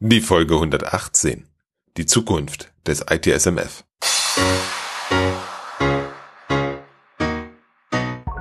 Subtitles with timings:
[0.00, 1.48] Die Folge 118.
[1.96, 3.82] Die Zukunft des ITSMF.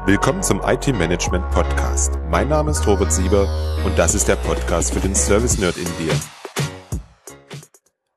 [0.05, 2.20] Willkommen zum IT Management Podcast.
[2.29, 3.49] Mein Name ist Robert Sieber
[3.83, 6.13] und das ist der Podcast für den Service Nerd in dir.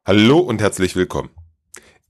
[0.04, 1.30] Hallo und herzlich willkommen.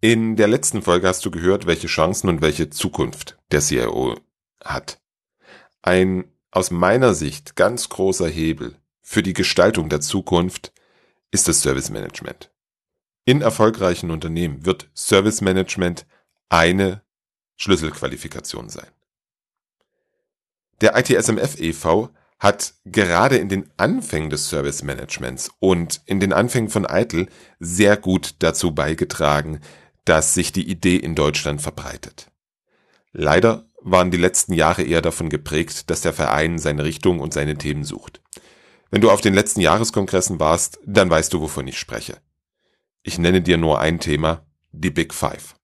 [0.01, 4.17] In der letzten Folge hast du gehört, welche Chancen und welche Zukunft der CIO
[4.65, 5.01] hat.
[5.81, 10.73] Ein aus meiner Sicht ganz großer Hebel für die Gestaltung der Zukunft
[11.31, 12.51] ist das Service Management.
[13.25, 16.06] In erfolgreichen Unternehmen wird Service Management
[16.48, 17.03] eine
[17.56, 18.89] Schlüsselqualifikation sein.
[20.80, 22.09] Der ITSMF e.V.
[22.39, 27.97] hat gerade in den Anfängen des Service Managements und in den Anfängen von ITIL sehr
[27.98, 29.61] gut dazu beigetragen,
[30.06, 32.31] dass sich die Idee in Deutschland verbreitet.
[33.12, 37.56] Leider waren die letzten Jahre eher davon geprägt, dass der Verein seine Richtung und seine
[37.56, 38.23] Themen sucht.
[38.91, 42.21] Wenn du auf den letzten Jahreskongressen warst, dann weißt du, wovon ich spreche.
[43.03, 45.55] Ich nenne dir nur ein Thema, die Big Five.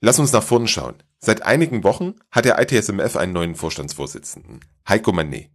[0.00, 1.02] Lass uns nach vorne schauen.
[1.18, 5.50] Seit einigen Wochen hat der ITSMF einen neuen Vorstandsvorsitzenden, Heiko Manet.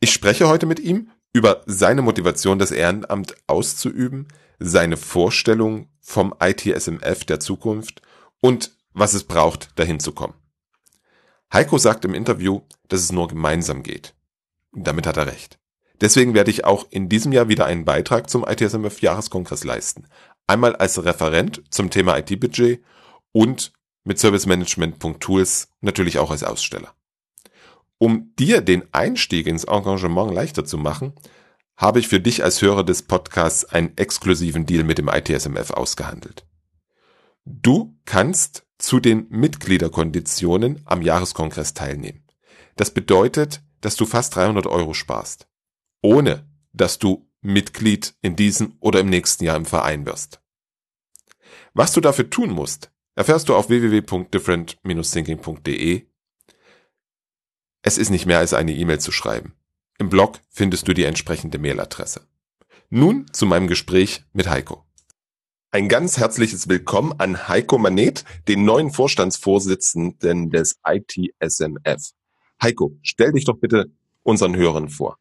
[0.00, 4.28] Ich spreche heute mit ihm über seine Motivation, das Ehrenamt auszuüben,
[4.58, 8.02] seine Vorstellung vom ITSMF der Zukunft
[8.40, 10.34] und was es braucht, dahin zu kommen.
[11.52, 14.14] Heiko sagt im Interview, dass es nur gemeinsam geht.
[14.72, 15.58] Damit hat er recht.
[16.00, 20.06] Deswegen werde ich auch in diesem Jahr wieder einen Beitrag zum ITSMF Jahreskongress leisten.
[20.46, 22.82] Einmal als Referent zum Thema IT-Budget
[23.30, 23.72] und
[24.04, 26.94] mit servicemanagement.tools natürlich auch als Aussteller.
[27.98, 31.12] Um dir den Einstieg ins Engagement leichter zu machen,
[31.76, 36.44] habe ich für dich als Hörer des Podcasts einen exklusiven Deal mit dem ITSMF ausgehandelt.
[37.44, 42.24] Du kannst zu den Mitgliederkonditionen am Jahreskongress teilnehmen.
[42.76, 45.46] Das bedeutet, dass du fast 300 Euro sparst,
[46.00, 50.40] ohne dass du Mitglied in diesem oder im nächsten Jahr im Verein wirst.
[51.74, 56.06] Was du dafür tun musst, erfährst du auf www.different-thinking.de.
[57.82, 59.54] Es ist nicht mehr als eine E-Mail zu schreiben.
[59.98, 62.26] Im Blog findest du die entsprechende Mailadresse.
[62.90, 64.86] Nun zu meinem Gespräch mit Heiko.
[65.70, 72.12] Ein ganz herzliches Willkommen an Heiko Manet, den neuen Vorstandsvorsitzenden des ITSMF.
[72.62, 73.86] Heiko, stell dich doch bitte
[74.22, 75.16] unseren Hörern vor.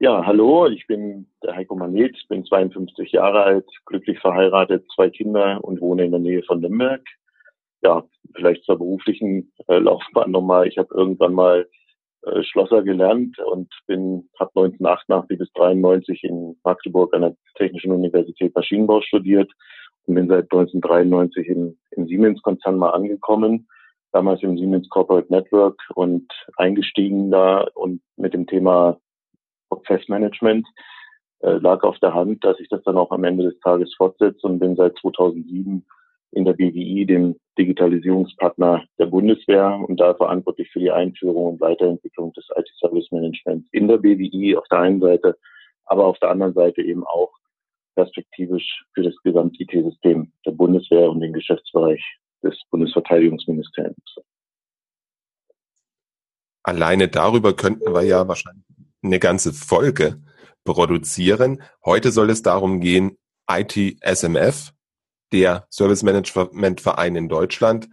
[0.00, 5.62] Ja, hallo, ich bin der Heiko Manet, bin 52 Jahre alt, glücklich verheiratet, zwei Kinder
[5.62, 7.02] und wohne in der Nähe von Nürnberg.
[7.82, 8.02] Ja,
[8.34, 10.66] vielleicht zur beruflichen äh, Laufbahn nochmal.
[10.66, 11.68] Ich habe irgendwann mal
[12.22, 18.52] äh, Schlosser gelernt und bin habe 1988 bis 93 in Magdeburg an der Technischen Universität
[18.56, 19.52] Maschinenbau studiert
[20.06, 23.68] und bin seit 1993 in, im Siemens-Konzern mal angekommen
[24.12, 28.98] damals im Siemens Corporate Network und eingestiegen da und mit dem Thema
[29.68, 30.66] Prozessmanagement
[31.40, 34.46] äh, lag auf der Hand, dass ich das dann auch am Ende des Tages fortsetze
[34.46, 35.84] und bin seit 2007
[36.32, 42.32] in der BWI, dem Digitalisierungspartner der Bundeswehr und da verantwortlich für die Einführung und Weiterentwicklung
[42.32, 45.36] des IT-Service Managements in der BWI auf der einen Seite,
[45.84, 47.30] aber auf der anderen Seite eben auch
[47.94, 52.02] perspektivisch für das Gesamt-IT-System der Bundeswehr und den Geschäftsbereich
[52.42, 54.16] des Bundesverteidigungsministeriums.
[56.62, 58.64] Alleine darüber könnten wir ja wahrscheinlich
[59.02, 60.22] eine ganze Folge
[60.64, 61.62] produzieren.
[61.84, 63.18] Heute soll es darum gehen,
[63.50, 64.72] ITSMF,
[65.32, 67.88] der Service Management Verein in Deutschland.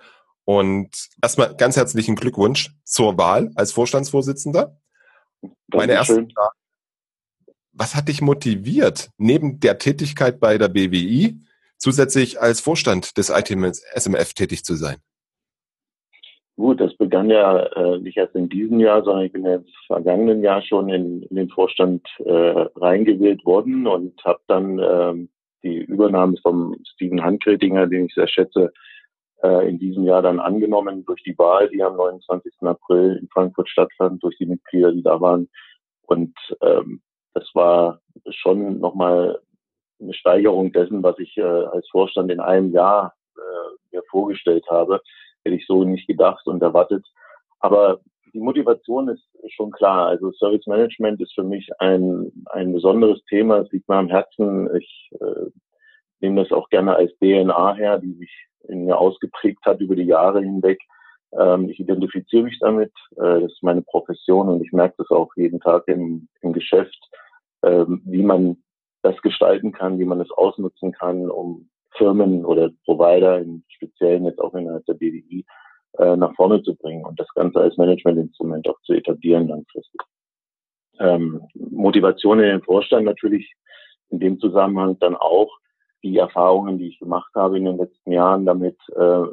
[0.45, 4.79] Und erstmal ganz herzlichen Glückwunsch zur Wahl als Vorstandsvorsitzender.
[5.67, 6.55] Meine erste Frage.
[7.71, 11.39] Was hat dich motiviert, neben der Tätigkeit bei der BWI
[11.79, 14.97] zusätzlich als Vorstand des ITSMF tätig zu sein?
[16.55, 19.65] Gut, das begann ja äh, nicht erst in diesem Jahr, sondern ich bin ja im
[19.87, 25.29] vergangenen Jahr schon in, in den Vorstand äh, reingewählt worden und habe dann ähm,
[25.63, 28.73] die Übernahme vom Steven Handkretinger, den ich sehr schätze,
[29.41, 32.51] äh, in diesem Jahr dann angenommen durch die Wahl, die am 29.
[32.61, 35.47] April in Frankfurt stattfand, durch die Mitglieder, die da waren.
[36.07, 37.01] Und ähm,
[37.33, 38.01] das war
[38.31, 39.39] schon nochmal
[39.99, 45.01] eine Steigerung dessen, was ich äh, als Vorstand in einem Jahr äh, mir vorgestellt habe.
[45.43, 47.05] Hätte ich so nicht gedacht und erwartet.
[47.59, 47.99] Aber
[48.33, 49.23] die Motivation ist
[49.53, 50.07] schon klar.
[50.07, 53.59] Also Service Management ist für mich ein, ein besonderes Thema.
[53.59, 54.69] Es liegt mir am Herzen.
[54.75, 55.49] Ich äh,
[56.19, 58.31] nehme das auch gerne als DNA her, die sich
[58.67, 60.79] in mir ausgeprägt hat über die Jahre hinweg.
[61.37, 62.91] Ähm, ich identifiziere mich damit.
[63.15, 66.99] Äh, das ist meine Profession und ich merke das auch jeden Tag im, im Geschäft,
[67.61, 68.57] äh, wie man
[69.01, 74.39] das gestalten kann, wie man es ausnutzen kann, um Firmen oder Provider, im Speziellen jetzt
[74.39, 75.45] auch innerhalb der BWI,
[75.97, 80.01] äh, nach vorne zu bringen und das Ganze als Managementinstrument auch zu etablieren langfristig.
[80.99, 83.53] ähm, Motivation in den Vorstand natürlich
[84.09, 85.49] in dem Zusammenhang dann auch
[86.03, 89.23] die Erfahrungen, die ich gemacht habe in den letzten Jahren, damit äh,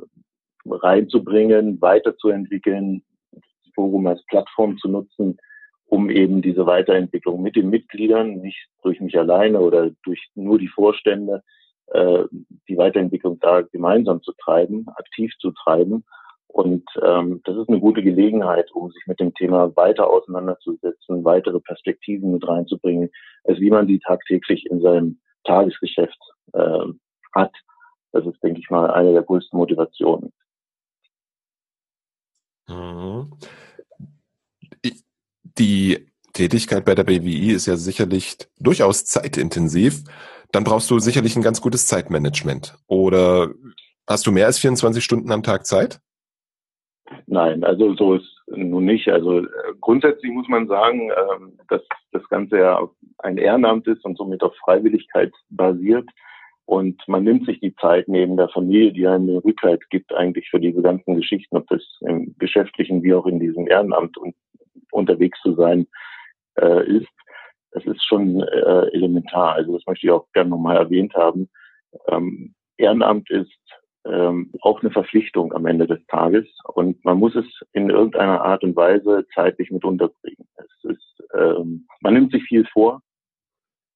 [0.69, 3.03] reinzubringen, weiterzuentwickeln,
[3.33, 3.43] das
[3.75, 5.39] Forum als Plattform zu nutzen,
[5.87, 10.69] um eben diese Weiterentwicklung mit den Mitgliedern, nicht durch mich alleine oder durch nur die
[10.69, 11.43] Vorstände,
[11.88, 12.25] äh,
[12.69, 16.05] die Weiterentwicklung da gemeinsam zu treiben, aktiv zu treiben.
[16.49, 21.61] Und ähm, das ist eine gute Gelegenheit, um sich mit dem Thema weiter auseinanderzusetzen, weitere
[21.61, 23.11] Perspektiven mit reinzubringen,
[23.44, 26.19] als wie man sie tagtäglich in seinem Tagesgeschäft
[26.55, 26.87] äh,
[27.35, 27.53] hat.
[28.12, 30.33] Das ist, denke ich mal, eine der größten Motivationen.
[32.69, 33.33] Mhm.
[35.58, 40.05] Die Tätigkeit bei der BWI ist ja sicherlich durchaus zeitintensiv.
[40.53, 42.76] Dann brauchst du sicherlich ein ganz gutes Zeitmanagement.
[42.87, 43.50] Oder
[44.06, 46.00] hast du mehr als 24 Stunden am Tag Zeit?
[47.26, 49.08] Nein, also so ist nun nicht.
[49.08, 49.47] Also äh,
[49.81, 51.82] grundsätzlich muss man sagen, ähm, dass
[52.12, 52.88] das Ganze ja
[53.19, 56.09] ein Ehrenamt ist und somit auf Freiwilligkeit basiert.
[56.64, 60.50] Und man nimmt sich die Zeit neben der Familie, die einem eine Rückhalt gibt, eigentlich
[60.50, 64.35] für diese ganzen Geschichten, ob das im Geschäftlichen wie auch in diesem Ehrenamt und
[64.97, 65.87] unterwegs zu sein
[66.61, 67.09] äh, ist.
[67.73, 69.55] Das ist schon äh, elementar.
[69.55, 71.49] Also das möchte ich auch gerne nochmal erwähnt haben.
[72.09, 73.53] Ähm, Ehrenamt ist
[74.07, 78.63] ähm, auch eine Verpflichtung am Ende des Tages und man muss es in irgendeiner Art
[78.63, 80.47] und Weise zeitlich mit unterbringen.
[80.57, 83.03] Es ist, ähm, man nimmt sich viel vor,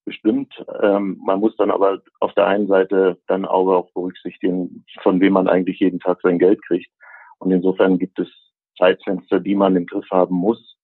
[0.05, 0.53] bestimmt.
[0.83, 5.49] Ähm, man muss dann aber auf der einen Seite dann auch berücksichtigen, von wem man
[5.49, 6.91] eigentlich jeden Tag sein Geld kriegt.
[7.39, 8.29] Und insofern gibt es
[8.77, 10.77] Zeitfenster, die man im Griff haben muss,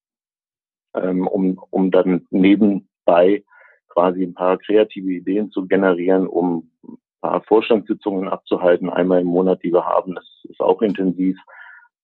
[0.97, 3.45] ähm, um, um dann nebenbei
[3.89, 9.63] quasi ein paar kreative Ideen zu generieren, um ein paar Vorstandssitzungen abzuhalten, einmal im Monat,
[9.63, 10.15] die wir haben.
[10.15, 11.39] Das ist auch intensiv.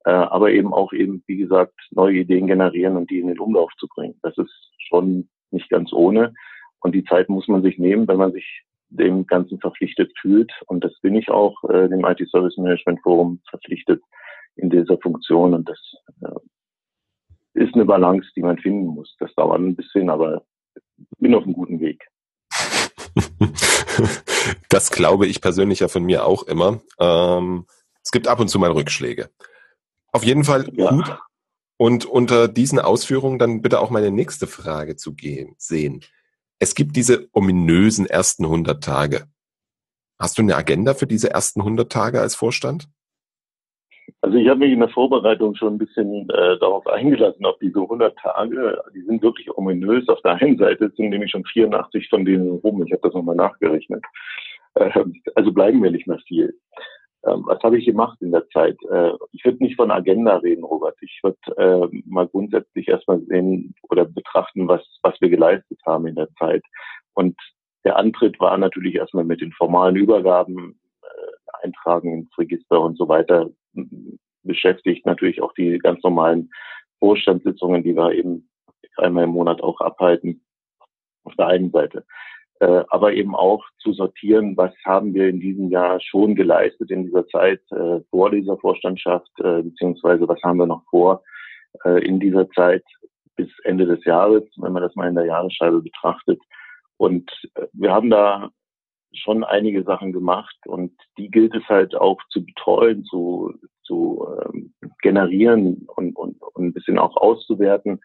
[0.04, 3.70] Äh, aber eben auch eben, wie gesagt, neue Ideen generieren und die in den Umlauf
[3.78, 4.18] zu bringen.
[4.22, 4.52] Das ist
[4.88, 6.34] schon nicht ganz ohne.
[6.80, 10.52] Und die Zeit muss man sich nehmen, wenn man sich dem Ganzen verpflichtet fühlt.
[10.66, 14.02] Und das bin ich auch äh, dem IT Service Management Forum verpflichtet
[14.56, 15.54] in dieser Funktion.
[15.54, 15.78] Und das
[16.22, 16.34] äh,
[17.54, 19.14] ist eine Balance, die man finden muss.
[19.18, 20.44] Das dauert ein bisschen, aber
[21.18, 22.06] bin auf einem guten Weg.
[24.68, 26.80] Das glaube ich persönlich ja von mir auch immer.
[26.98, 27.66] Ähm,
[28.02, 29.30] es gibt ab und zu mal Rückschläge.
[30.12, 30.90] Auf jeden Fall ja.
[30.90, 31.18] gut.
[31.76, 36.00] Und unter diesen Ausführungen dann bitte auch meine nächste Frage zu gehen, sehen.
[36.58, 39.26] Es gibt diese ominösen ersten 100 Tage.
[40.18, 42.88] Hast du eine Agenda für diese ersten 100 Tage als Vorstand?
[44.22, 47.80] Also ich habe mich in der Vorbereitung schon ein bisschen äh, darauf eingelassen, auf diese
[47.80, 48.80] 100 Tage.
[48.94, 50.08] Die sind wirklich ominös.
[50.08, 52.84] Auf der einen Seite sind nämlich schon 84 von denen rum.
[52.86, 54.04] Ich habe das nochmal nachgerechnet.
[54.74, 55.04] Äh,
[55.34, 56.56] also bleiben wir nicht mehr viel.
[57.26, 58.76] Ähm, was habe ich gemacht in der Zeit?
[58.90, 60.96] Äh, ich würde nicht von Agenda reden, Robert.
[61.00, 66.14] Ich würde äh, mal grundsätzlich erstmal sehen oder betrachten, was, was wir geleistet haben in
[66.14, 66.62] der Zeit.
[67.14, 67.36] Und
[67.84, 73.08] der Antritt war natürlich erstmal mit den formalen Übergaben, äh, Eintragen ins Register und so
[73.08, 73.50] weiter
[74.42, 75.06] beschäftigt.
[75.06, 76.50] Natürlich auch die ganz normalen
[76.98, 78.48] Vorstandssitzungen, die wir eben
[78.96, 80.44] einmal im Monat auch abhalten.
[81.24, 82.04] Auf der einen Seite
[82.62, 87.04] äh, aber eben auch zu sortieren, was haben wir in diesem Jahr schon geleistet in
[87.06, 91.24] dieser Zeit äh, vor dieser Vorstandschaft, äh, beziehungsweise was haben wir noch vor
[91.84, 92.84] äh, in dieser Zeit
[93.34, 96.40] bis Ende des Jahres, wenn man das mal in der Jahresscheibe betrachtet.
[96.98, 98.50] Und äh, wir haben da
[99.14, 104.72] schon einige Sachen gemacht und die gilt es halt auch zu betreuen, zu, zu ähm,
[105.00, 108.00] generieren und, und, und ein bisschen auch auszuwerten.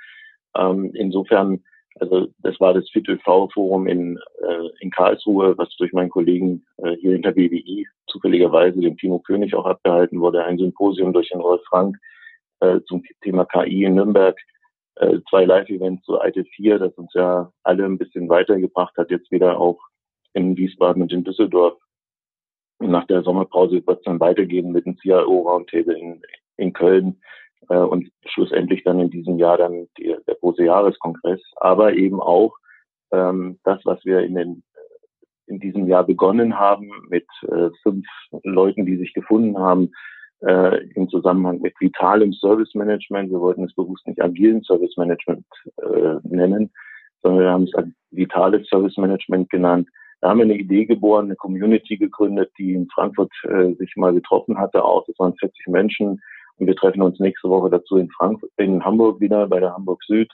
[0.56, 1.64] Ähm, insofern
[2.00, 7.16] also das war das FIT-ÖV-Forum in, äh, in Karlsruhe, was durch meinen Kollegen äh, hier
[7.16, 10.44] in der BWI zufälligerweise, dem Timo König, auch abgehalten wurde.
[10.44, 11.98] Ein Symposium durch den Rolf Frank
[12.60, 14.38] äh, zum Thema KI in Nürnberg.
[14.96, 19.60] Äh, zwei Live-Events zu IT4, das uns ja alle ein bisschen weitergebracht hat, jetzt wieder
[19.60, 19.80] auch
[20.38, 21.78] in Wiesbaden und in Düsseldorf.
[22.80, 26.22] Und nach der Sommerpause wird es dann weitergehen mit dem CIO-Roundtable in,
[26.58, 27.20] in Köln
[27.70, 32.56] äh, und schlussendlich dann in diesem Jahr dann die, der große Jahreskongress, aber eben auch
[33.12, 34.64] ähm, das, was wir in den
[35.48, 38.06] in diesem Jahr begonnen haben mit äh, fünf
[38.44, 39.92] Leuten, die sich gefunden haben
[40.42, 43.32] äh, im Zusammenhang mit vitalem Service Management.
[43.32, 45.46] Wir wollten es bewusst nicht agilen Service Management
[45.78, 46.70] äh, nennen,
[47.22, 49.88] sondern wir haben es als vitales Service Management genannt.
[50.22, 54.14] Da haben wir eine Idee geboren, eine Community gegründet, die in Frankfurt äh, sich mal
[54.14, 55.06] getroffen hatte auch.
[55.06, 56.22] Das waren 40 Menschen,
[56.58, 60.04] und wir treffen uns nächste Woche dazu in Frankfurt, in Hamburg wieder bei der Hamburg
[60.04, 60.32] Süd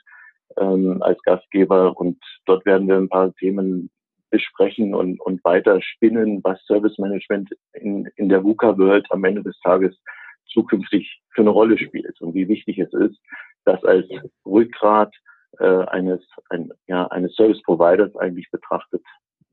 [0.58, 1.98] ähm, als Gastgeber.
[1.98, 3.90] Und dort werden wir ein paar Themen
[4.30, 9.60] besprechen und, und weiter spinnen, was Service Management in, in der VUCA-World am Ende des
[9.60, 9.96] Tages
[10.48, 13.20] zukünftig für eine Rolle spielt und wie wichtig es ist,
[13.66, 14.08] das als
[14.46, 15.14] Rückgrat
[15.60, 19.04] äh, eines, ein, ja, eines Service Providers eigentlich betrachtet,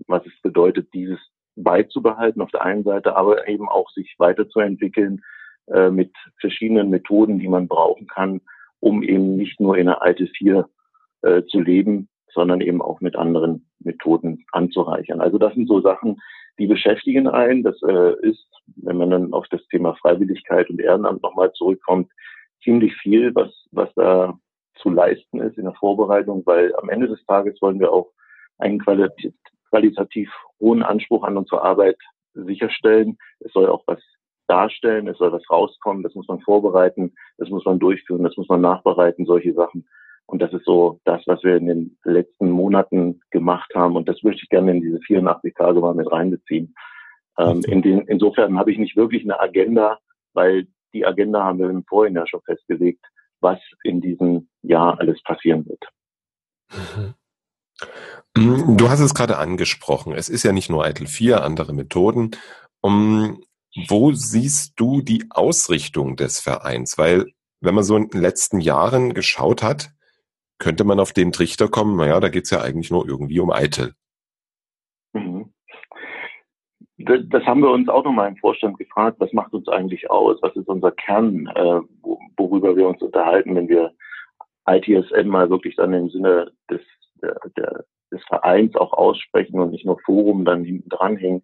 [0.07, 1.19] was es bedeutet, dieses
[1.57, 5.23] beizubehalten auf der einen Seite, aber eben auch sich weiterzuentwickeln
[5.69, 8.41] äh, mit verschiedenen Methoden, die man brauchen kann,
[8.81, 10.69] um eben nicht nur in der alte 4
[11.23, 15.21] äh, zu leben, sondern eben auch mit anderen Methoden anzureichern.
[15.21, 16.21] Also das sind so Sachen,
[16.59, 17.63] die beschäftigen einen.
[17.63, 22.11] Das äh, ist, wenn man dann auf das Thema Freiwilligkeit und Ehrenamt nochmal zurückkommt,
[22.63, 24.39] ziemlich viel, was, was da
[24.83, 28.11] zu leisten ist in der Vorbereitung, weil am Ende des Tages wollen wir auch
[28.59, 29.35] einen qualitativ,
[29.69, 31.97] qualitativ hohen Anspruch an unsere Arbeit
[32.35, 33.19] sicherstellen.
[33.41, 34.01] Es soll auch was
[34.49, 38.49] darstellen, es soll was rauskommen, das muss man vorbereiten, das muss man durchführen, das muss
[38.49, 39.89] man nachbereiten, solche Sachen.
[40.27, 43.97] Und das ist so das, was wir in den letzten Monaten gemacht haben.
[43.97, 46.75] Und das möchte ich gerne in diese 84 Tage mal mit reinbeziehen.
[47.39, 49.99] Ähm, in den, insofern habe ich nicht wirklich eine Agenda,
[50.33, 53.05] weil die Agenda haben wir im Vorhin ja schon festgelegt,
[53.41, 55.85] was in diesem Jahr alles passieren wird.
[58.37, 58.77] Mhm.
[58.77, 60.13] Du hast es gerade angesprochen.
[60.13, 62.31] Es ist ja nicht nur Eitel 4, andere Methoden.
[62.81, 63.43] Um,
[63.89, 66.99] wo siehst du die Ausrichtung des Vereins?
[66.99, 67.27] Weil,
[67.61, 69.91] wenn man so in den letzten Jahren geschaut hat,
[70.59, 73.95] könnte man auf den Trichter kommen, naja, da geht's ja eigentlich nur irgendwie um Eitel.
[75.13, 75.53] Mhm.
[77.03, 80.39] Das haben wir uns auch nochmal im Vorstand gefragt, was macht uns eigentlich aus?
[80.43, 81.81] Was ist unser Kern, äh,
[82.37, 83.93] worüber wir uns unterhalten, wenn wir
[84.67, 86.83] ITSM mal wirklich dann im Sinne des,
[87.23, 91.43] der, der, des Vereins auch aussprechen und nicht nur Forum dann hinten dranhängen.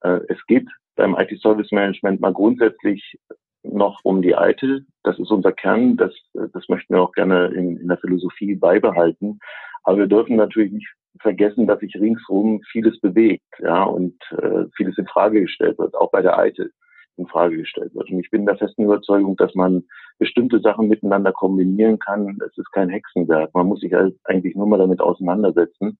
[0.00, 3.18] Äh, es geht beim IT Service Management mal grundsätzlich
[3.62, 4.86] noch um die alte.
[5.02, 5.96] Das ist unser Kern.
[5.96, 9.40] Das, das möchten wir auch gerne in, in der Philosophie beibehalten.
[9.82, 10.88] Aber wir dürfen natürlich nicht
[11.20, 16.10] vergessen, dass sich ringsrum vieles bewegt, ja, und äh, vieles in Frage gestellt wird, auch
[16.10, 16.70] bei der Alte
[17.16, 18.10] in Frage gestellt wird.
[18.10, 19.84] Und ich bin der festen Überzeugung, dass man
[20.18, 22.38] bestimmte Sachen miteinander kombinieren kann.
[22.46, 23.54] Es ist kein Hexenwerk.
[23.54, 25.98] Man muss sich halt eigentlich nur mal damit auseinandersetzen.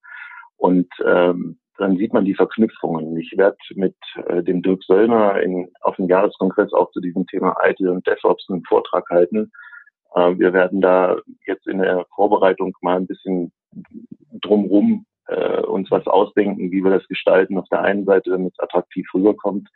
[0.56, 3.16] Und ähm, dann sieht man die Verknüpfungen.
[3.16, 3.96] Ich werde mit
[4.28, 8.49] äh, dem Dirk Söllner in, auf dem Jahreskongress auch zu diesem Thema IT und DevOps
[8.49, 9.50] einen Vortrag halten.
[10.14, 13.52] Äh, wir werden da jetzt in der Vorbereitung mal ein bisschen
[14.40, 17.58] drumrum äh, uns was ausdenken, wie wir das gestalten.
[17.58, 19.68] Auf der einen Seite, damit es attraktiv rüberkommt,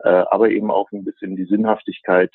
[0.00, 2.32] äh, aber eben auch ein bisschen die Sinnhaftigkeit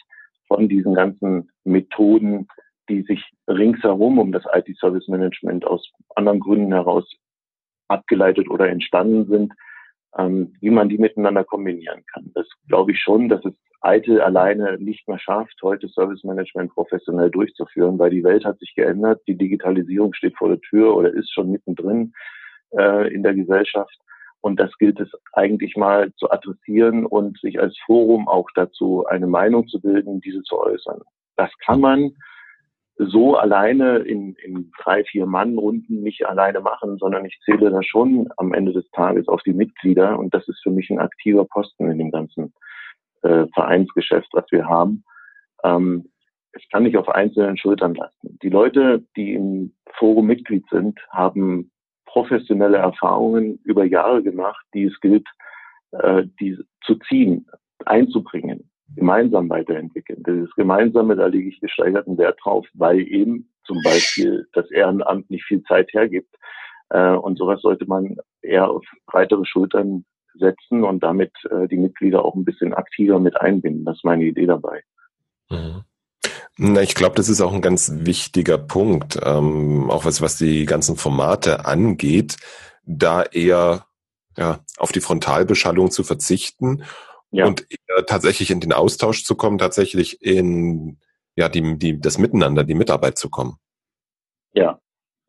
[0.48, 2.48] von diesen ganzen Methoden,
[2.90, 7.10] die sich ringsherum um das IT-Service Management aus anderen Gründen heraus
[7.88, 9.54] abgeleitet oder entstanden sind,
[10.18, 12.32] ähm, wie man die miteinander kombinieren kann.
[12.34, 17.30] Das glaube ich schon, dass es Eitel alleine nicht mehr schafft, heute Service Management professionell
[17.30, 21.32] durchzuführen, weil die Welt hat sich geändert, die Digitalisierung steht vor der Tür oder ist
[21.32, 22.14] schon mittendrin
[22.72, 23.96] äh, in der Gesellschaft.
[24.42, 29.28] Und das gilt es eigentlich mal zu adressieren und sich als Forum auch dazu eine
[29.28, 31.02] Meinung zu bilden, diese zu äußern.
[31.36, 32.16] Das kann man
[32.98, 38.30] so alleine in, in drei, vier Mann-Runden nicht alleine machen, sondern ich zähle da schon
[38.38, 41.92] am Ende des Tages auf die Mitglieder und das ist für mich ein aktiver Posten
[41.92, 42.54] in dem ganzen
[43.24, 45.04] äh, Vereinsgeschäft, was wir haben.
[45.64, 46.10] Ähm,
[46.54, 48.40] es kann nicht auf einzelnen Schultern lasten.
[48.42, 51.72] Die Leute, die im Forum Mitglied sind, haben
[52.06, 55.28] professionelle Erfahrungen über Jahre gemacht, die es gilt,
[55.92, 57.46] äh, die zu ziehen,
[57.84, 60.22] einzubringen gemeinsam weiterentwickeln.
[60.24, 65.46] Das Gemeinsame, da lege ich gesteigerten Wert drauf, weil eben zum Beispiel das Ehrenamt nicht
[65.46, 66.36] viel Zeit hergibt.
[66.90, 72.24] Äh, und sowas sollte man eher auf breitere Schultern setzen und damit äh, die Mitglieder
[72.24, 73.86] auch ein bisschen aktiver mit einbinden.
[73.86, 74.84] Das ist meine Idee dabei.
[75.50, 75.84] Mhm.
[76.58, 80.66] Na, ich glaube, das ist auch ein ganz wichtiger Punkt, ähm, auch was, was die
[80.66, 82.38] ganzen Formate angeht,
[82.86, 83.86] da eher
[84.38, 86.84] ja, auf die Frontalbeschallung zu verzichten
[87.32, 87.46] ja.
[87.46, 87.66] und
[88.08, 90.98] tatsächlich in den Austausch zu kommen, tatsächlich in
[91.36, 93.58] ja die, die das Miteinander, die Mitarbeit zu kommen.
[94.54, 94.80] Ja,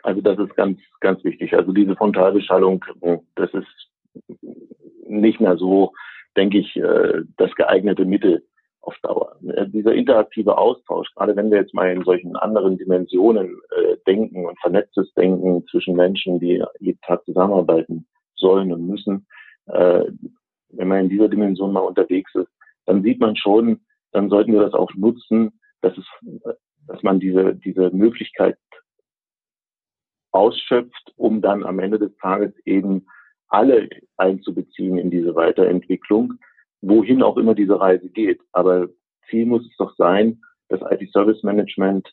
[0.02, 1.54] also das ist ganz ganz wichtig.
[1.54, 2.84] Also diese Frontalbeschallung,
[3.34, 3.66] das ist
[5.08, 5.92] nicht mehr so,
[6.36, 8.44] denke ich, äh, das geeignete Mittel
[8.80, 9.36] auf Dauer.
[9.54, 14.46] Äh, dieser interaktive Austausch, gerade wenn wir jetzt mal in solchen anderen Dimensionen äh, denken
[14.46, 19.26] und vernetztes Denken zwischen Menschen, die jeden Tag zusammenarbeiten sollen und müssen,
[20.70, 22.50] wenn man in dieser Dimension mal unterwegs ist,
[22.86, 23.80] dann sieht man schon,
[24.12, 26.06] dann sollten wir das auch nutzen, dass es,
[26.86, 28.58] dass man diese, diese Möglichkeit
[30.32, 33.06] ausschöpft, um dann am Ende des Tages eben
[33.48, 36.34] alle einzubeziehen in diese Weiterentwicklung,
[36.80, 38.40] wohin auch immer diese Reise geht.
[38.52, 38.88] Aber
[39.28, 42.12] Ziel muss es doch sein, dass IT-Service Management,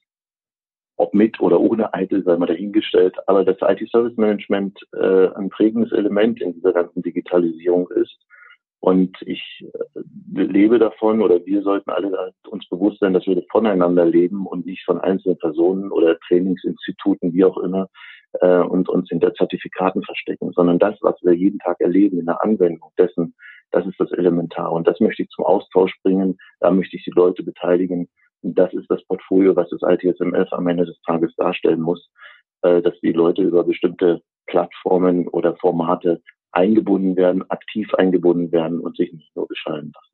[0.98, 5.92] ob mit oder ohne ITIL, sei mal dahingestellt, aber dass IT-Service Management äh, ein prägendes
[5.92, 8.18] Element in dieser ganzen Digitalisierung ist
[8.84, 10.02] Und ich äh,
[10.34, 14.84] lebe davon oder wir sollten alle uns bewusst sein, dass wir voneinander leben und nicht
[14.84, 17.88] von einzelnen Personen oder Trainingsinstituten, wie auch immer,
[18.42, 22.44] äh, und uns hinter Zertifikaten verstecken, sondern das, was wir jeden Tag erleben in der
[22.44, 23.34] Anwendung dessen,
[23.72, 24.74] das ist das Elementar.
[24.74, 26.38] Und das möchte ich zum Austausch bringen.
[26.60, 28.10] Da möchte ich die Leute beteiligen.
[28.42, 32.12] Das ist das Portfolio, was das ITSMF am Ende des Tages darstellen muss,
[32.64, 36.22] äh, dass die Leute über bestimmte Plattformen oder Formate
[36.54, 40.14] eingebunden werden, aktiv eingebunden werden und sich nicht nur beschallen lassen.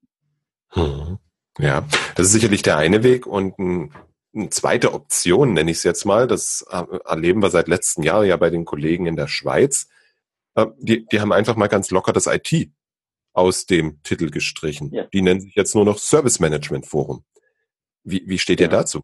[0.71, 1.17] Hm.
[1.59, 3.93] Ja, das ist sicherlich der eine Weg und ein,
[4.33, 8.23] eine zweite Option, nenne ich es jetzt mal, das äh, erleben wir seit letztem Jahr
[8.23, 9.89] ja bei den Kollegen in der Schweiz.
[10.55, 12.71] Äh, die, die haben einfach mal ganz locker das IT
[13.33, 14.93] aus dem Titel gestrichen.
[14.93, 15.05] Ja.
[15.13, 17.23] Die nennen sich jetzt nur noch Service Management Forum.
[18.03, 18.67] Wie, wie steht ja.
[18.67, 19.01] ihr dazu?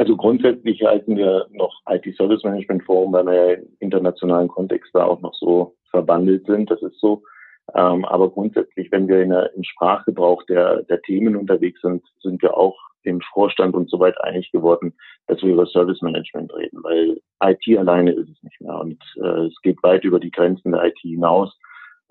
[0.00, 4.94] Also grundsätzlich halten wir noch IT Service Management Forum, weil wir ja im internationalen Kontext
[4.94, 6.70] da auch noch so verbandelt sind.
[6.70, 7.22] Das ist so.
[7.74, 12.40] Ähm, aber grundsätzlich, wenn wir in der, im Sprachgebrauch der, der Themen unterwegs sind, sind
[12.40, 14.94] wir auch im Vorstand und so weit einig geworden,
[15.26, 19.48] dass wir über Service Management reden, weil IT alleine ist es nicht mehr und äh,
[19.48, 21.54] es geht weit über die Grenzen der IT hinaus.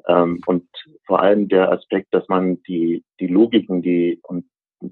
[0.07, 0.67] Ähm, und
[1.07, 4.45] vor allem der Aspekt, dass man die, die Logiken, die und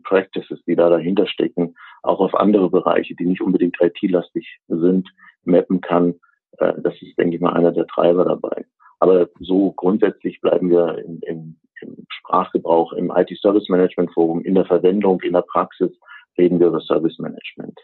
[0.04, 5.10] Practices, die da dahinter stecken, auch auf andere Bereiche, die nicht unbedingt IT-lastig sind,
[5.44, 6.16] mappen kann.
[6.58, 8.66] Äh, das ist, denke ich mal, einer der Treiber dabei.
[9.00, 14.66] Aber so grundsätzlich bleiben wir im, im, im Sprachgebrauch, im IT-Service Management Forum, in der
[14.66, 15.92] Verwendung, in der Praxis
[16.38, 17.80] reden wir über Service Management.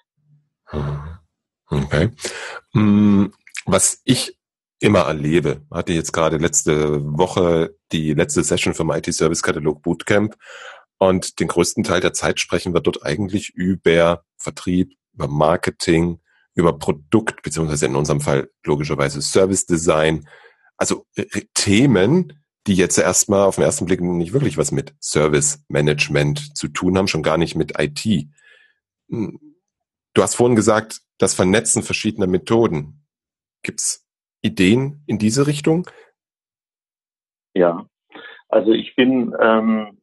[1.69, 2.09] Okay.
[2.73, 3.27] Mm,
[3.65, 4.37] was ich
[4.79, 10.35] immer erlebe, hatte jetzt gerade letzte Woche die letzte Session vom IT-Service Katalog Bootcamp
[11.07, 16.19] und den größten Teil der Zeit sprechen wir dort eigentlich über Vertrieb, über Marketing,
[16.55, 20.27] über Produkt, beziehungsweise in unserem Fall logischerweise Service Design.
[20.77, 25.63] Also äh, Themen, die jetzt erstmal auf den ersten Blick nicht wirklich was mit Service
[25.67, 28.27] Management zu tun haben, schon gar nicht mit IT.
[29.09, 29.39] Hm,
[30.13, 33.05] du hast vorhin gesagt, das Vernetzen verschiedener Methoden.
[33.63, 34.05] Gibt's
[34.41, 35.87] Ideen in diese Richtung?
[37.53, 37.87] Ja,
[38.49, 39.99] also ich bin ähm,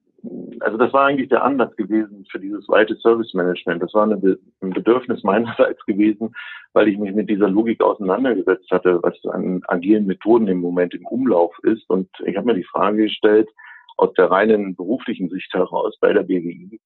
[0.61, 3.83] also das war eigentlich der Anlass gewesen für dieses weite Service Management.
[3.83, 6.35] Das war eine, ein Bedürfnis meinerseits gewesen,
[6.73, 11.07] weil ich mich mit dieser Logik auseinandergesetzt hatte, was an agilen Methoden im Moment im
[11.07, 11.89] Umlauf ist.
[11.89, 13.49] Und ich habe mir die Frage gestellt,
[13.97, 16.81] aus der reinen beruflichen Sicht heraus bei der BWI,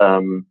[0.00, 0.46] ähm,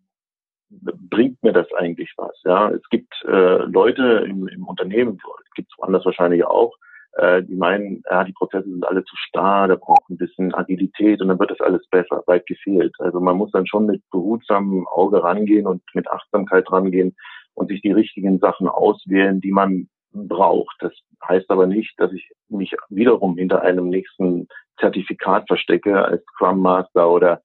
[0.69, 2.39] bringt mir das eigentlich was?
[2.43, 5.19] Ja, es gibt äh, Leute im, im Unternehmen,
[5.55, 6.73] gibt es woanders wahrscheinlich auch,
[7.15, 11.21] äh, die meinen, ja, die Prozesse sind alle zu starr, da braucht ein bisschen Agilität
[11.21, 12.93] und dann wird das alles besser, weit gefehlt.
[12.99, 17.15] Also man muss dann schon mit behutsamem Auge rangehen und mit Achtsamkeit rangehen
[17.53, 20.75] und sich die richtigen Sachen auswählen, die man braucht.
[20.79, 20.93] Das
[21.27, 24.47] heißt aber nicht, dass ich mich wiederum hinter einem nächsten
[24.79, 27.41] Zertifikat verstecke als Scrum Master oder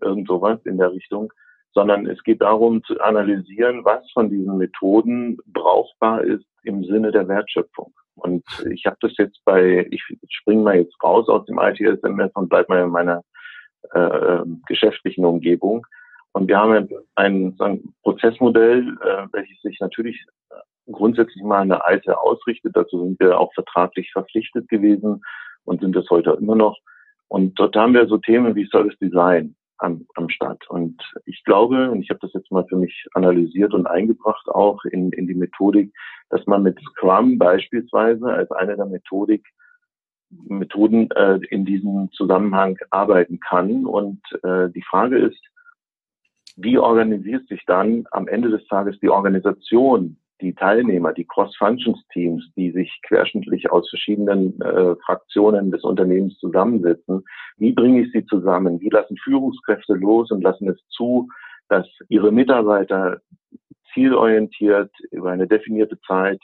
[0.00, 1.32] irgend sowas in der Richtung,
[1.74, 7.26] sondern es geht darum zu analysieren, was von diesen Methoden brauchbar ist im Sinne der
[7.26, 7.92] Wertschöpfung.
[8.18, 12.48] Und ich habe das jetzt bei, ich springe mal jetzt raus aus dem ITSMS und
[12.48, 13.22] bleib mal in meiner
[13.92, 15.86] äh, geschäftlichen Umgebung.
[16.32, 20.24] Und wir haben ein, ein Prozessmodell, äh, welches sich natürlich
[20.90, 22.76] grundsätzlich mal an der Alte ausrichtet.
[22.76, 25.22] Dazu sind wir auch vertraglich verpflichtet gewesen
[25.64, 26.78] und sind es heute immer noch.
[27.28, 30.68] Und dort haben wir so Themen wie Service Design am, am Start.
[30.68, 34.84] Und ich glaube, und ich habe das jetzt mal für mich analysiert und eingebracht auch
[34.84, 35.92] in, in die Methodik,
[36.30, 39.46] dass man mit Scrum beispielsweise als eine der Methodik
[40.30, 43.86] Methoden äh, in diesem Zusammenhang arbeiten kann.
[43.86, 45.42] Und äh, die Frage ist,
[46.56, 52.70] wie organisiert sich dann am Ende des Tages die Organisation die Teilnehmer, die Cross-Functions-Teams, die
[52.70, 57.24] sich querschnittlich aus verschiedenen äh, Fraktionen des Unternehmens zusammensetzen,
[57.56, 58.80] wie bringe ich sie zusammen?
[58.80, 61.28] Wie lassen Führungskräfte los und lassen es zu,
[61.68, 63.20] dass ihre Mitarbeiter
[63.92, 66.40] zielorientiert über eine definierte Zeit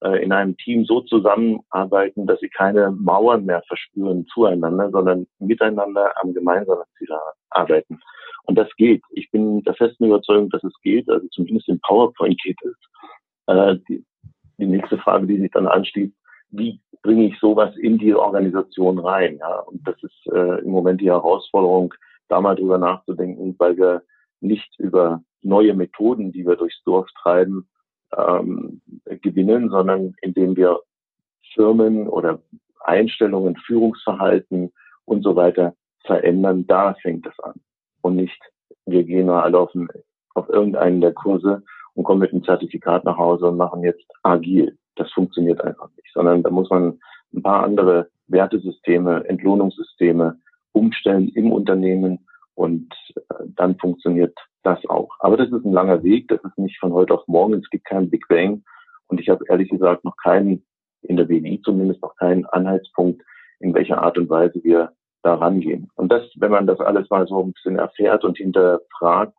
[0.00, 6.12] äh, in einem Team so zusammenarbeiten, dass sie keine Mauern mehr verspüren zueinander, sondern miteinander
[6.22, 7.08] am gemeinsamen Ziel
[7.50, 8.00] arbeiten.
[8.44, 9.02] Und das geht.
[9.10, 11.08] Ich bin der festen Überzeugung, dass es geht.
[11.08, 12.74] Also zumindest in PowerPoint geht es.
[13.46, 14.04] Äh, die,
[14.58, 16.14] die nächste Frage, die sich dann anschließt,
[16.50, 19.38] wie bringe ich sowas in die Organisation rein?
[19.38, 19.60] Ja?
[19.60, 21.92] Und das ist äh, im Moment die Herausforderung,
[22.28, 24.02] da mal drüber nachzudenken, weil wir
[24.40, 27.68] nicht über neue Methoden, die wir durchs Dorf treiben,
[28.16, 28.80] ähm,
[29.22, 30.80] gewinnen, sondern indem wir
[31.54, 32.40] Firmen oder
[32.80, 34.72] Einstellungen, Führungsverhalten
[35.04, 36.66] und so weiter verändern.
[36.66, 37.60] Da fängt es an.
[38.02, 38.40] Und nicht,
[38.86, 39.72] wir gehen mal alle auf,
[40.34, 41.62] auf irgendeinen der Kurse
[41.94, 44.76] und kommen mit einem Zertifikat nach Hause und machen jetzt agil.
[44.96, 46.98] Das funktioniert einfach nicht, sondern da muss man
[47.32, 50.38] ein paar andere Wertesysteme, Entlohnungssysteme
[50.72, 55.10] umstellen im Unternehmen und äh, dann funktioniert das auch.
[55.20, 57.84] Aber das ist ein langer Weg, das ist nicht von heute auf morgen, es gibt
[57.84, 58.64] keinen Big Bang
[59.08, 60.64] und ich habe ehrlich gesagt noch keinen,
[61.02, 63.22] in der BNI zumindest noch keinen Anhaltspunkt,
[63.60, 65.90] in welcher Art und Weise wir da rangehen.
[65.96, 69.34] Und das, wenn man das alles mal so ein bisschen erfährt und hinterfragt,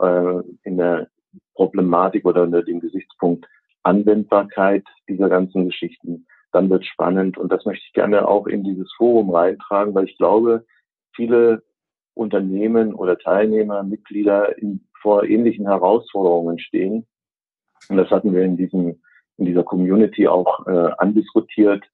[0.00, 1.08] äh, in der
[1.54, 3.46] Problematik oder unter dem Gesichtspunkt
[3.82, 7.38] Anwendbarkeit dieser ganzen Geschichten, dann wird spannend.
[7.38, 10.64] Und das möchte ich gerne auch in dieses Forum reintragen, weil ich glaube,
[11.14, 11.62] viele
[12.14, 17.06] Unternehmen oder Teilnehmer, Mitglieder in, vor ähnlichen Herausforderungen stehen.
[17.88, 19.02] Und das hatten wir in diesem,
[19.36, 21.84] in dieser Community auch äh, andiskutiert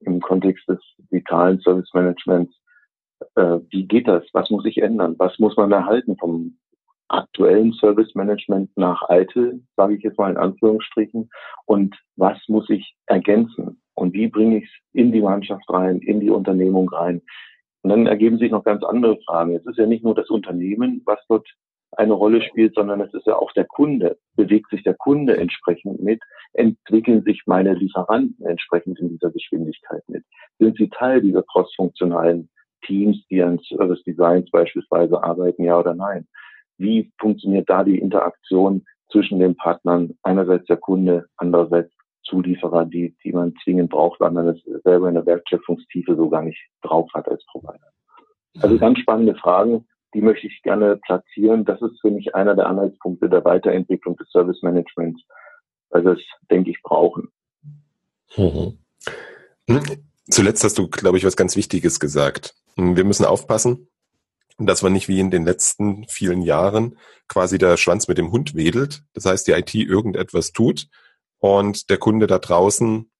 [0.00, 0.78] im Kontext des
[1.10, 2.54] vitalen Service Managements.
[3.34, 4.24] Äh, wie geht das?
[4.32, 5.16] Was muss sich ändern?
[5.18, 6.56] Was muss man erhalten vom
[7.08, 11.30] aktuellen Service Management nach alte, sage ich jetzt mal in Anführungsstrichen,
[11.66, 16.20] und was muss ich ergänzen und wie bringe ich es in die Mannschaft rein, in
[16.20, 17.22] die Unternehmung rein.
[17.82, 19.54] Und dann ergeben sich noch ganz andere Fragen.
[19.54, 21.46] Es ist ja nicht nur das Unternehmen, was dort
[21.96, 24.18] eine Rolle spielt, sondern es ist ja auch der Kunde.
[24.36, 26.20] Bewegt sich der Kunde entsprechend mit?
[26.54, 30.24] Entwickeln sich meine Lieferanten entsprechend in dieser Geschwindigkeit mit?
[30.58, 32.48] Sind sie Teil dieser crossfunktionalen
[32.84, 36.26] Teams, die an Service Designs beispielsweise arbeiten, ja oder nein?
[36.78, 41.92] Wie funktioniert da die Interaktion zwischen den Partnern, einerseits der Kunde, andererseits
[42.24, 46.42] Zulieferer, die, die man zwingend braucht, weil man das selber in der Wertschöpfungstiefe so gar
[46.42, 47.90] nicht drauf hat als Provider.
[48.60, 51.64] Also ganz spannende Fragen, die möchte ich gerne platzieren.
[51.64, 55.22] Das ist für mich einer der Anhaltspunkte der Weiterentwicklung des Service Managements,
[55.90, 57.28] weil wir es, denke ich, brauchen.
[58.36, 58.78] Mhm.
[60.30, 62.54] Zuletzt hast du, glaube ich, was ganz Wichtiges gesagt.
[62.76, 63.88] Wir müssen aufpassen,
[64.58, 68.54] dass man nicht wie in den letzten vielen Jahren quasi der Schwanz mit dem Hund
[68.54, 69.02] wedelt.
[69.12, 70.88] Das heißt, die IT irgendetwas tut
[71.38, 73.10] und der Kunde da draußen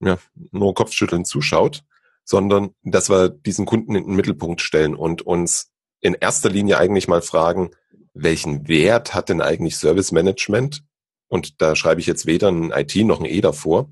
[0.00, 0.18] ja,
[0.50, 1.84] nur Kopfschütteln zuschaut,
[2.24, 7.08] sondern dass wir diesen Kunden in den Mittelpunkt stellen und uns in erster Linie eigentlich
[7.08, 7.70] mal fragen,
[8.12, 10.84] welchen Wert hat denn eigentlich Service Management?
[11.28, 13.90] Und da schreibe ich jetzt weder ein IT noch ein E davor.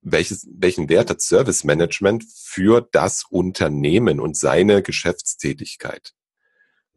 [0.00, 6.14] Welches, welchen Wert hat Service Management für das Unternehmen und seine Geschäftstätigkeit?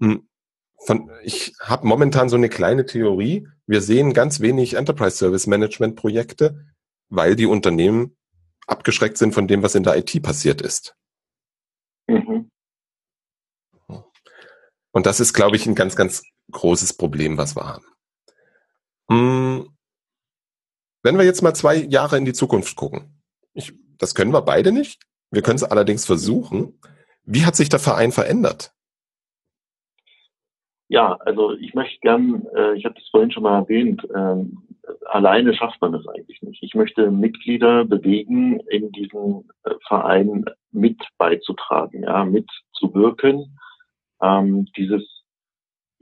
[0.02, 0.28] Hm,
[0.86, 3.48] von, ich habe momentan so eine kleine Theorie.
[3.68, 6.66] Wir sehen ganz wenig Enterprise Service Management Projekte,
[7.10, 8.18] weil die Unternehmen
[8.68, 10.96] abgeschreckt sind von dem, was in der IT passiert ist.
[12.08, 12.50] Mhm.
[14.94, 17.86] Und das ist, glaube ich, ein ganz, ganz großes Problem, was wir haben.
[19.10, 19.78] Hm,
[21.04, 23.22] wenn wir jetzt mal zwei Jahre in die Zukunft gucken,
[23.54, 25.04] ich, das können wir beide nicht.
[25.30, 26.80] Wir können es allerdings versuchen.
[27.24, 28.74] Wie hat sich der Verein verändert?
[30.92, 34.58] Ja, also ich möchte gern, äh, ich habe das vorhin schon mal erwähnt, ähm,
[35.06, 36.62] alleine schafft man das eigentlich nicht.
[36.62, 43.58] Ich möchte Mitglieder bewegen, in diesen äh, Verein mit beizutragen, ja, mitzuwirken,
[44.22, 45.24] ähm, dieses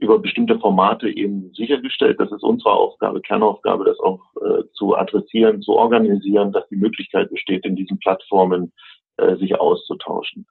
[0.00, 2.18] über bestimmte Formate eben sichergestellt.
[2.18, 7.30] Das ist unsere Aufgabe, Kernaufgabe, das auch äh, zu adressieren, zu organisieren, dass die Möglichkeit
[7.30, 8.72] besteht, in diesen Plattformen
[9.18, 10.48] äh, sich auszutauschen.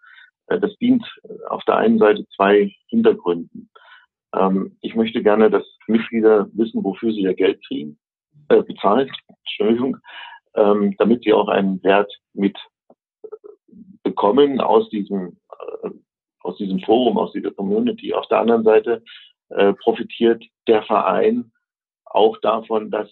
[0.48, 3.70] Äh, das dient äh, auf der einen Seite zwei Hintergründen.
[4.36, 7.98] Ähm, ich möchte gerne, dass Mitglieder wissen, wofür sie ihr Geld kriegen,
[8.50, 9.98] äh, bezahlt, Entschuldigung,
[10.56, 13.28] ähm, damit sie auch einen Wert mit äh,
[14.04, 15.38] bekommen aus diesem,
[15.84, 15.90] äh,
[16.42, 18.14] aus diesem Forum, aus dieser Community.
[18.14, 19.04] Auf der anderen Seite
[19.50, 21.52] äh, profitiert der Verein
[22.06, 23.10] auch davon, dass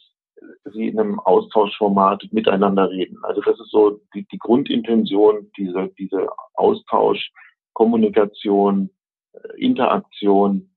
[0.73, 3.17] sie in einem Austauschformat miteinander reden.
[3.23, 7.31] Also das ist so die, die Grundintention, diese, diese Austausch,
[7.73, 8.89] Kommunikation,
[9.33, 10.69] äh, Interaktion,